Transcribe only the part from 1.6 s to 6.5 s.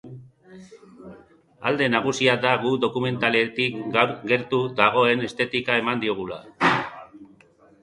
Alde nagusia da guk dokumentaletik gertu dagoen estetika eman diogula.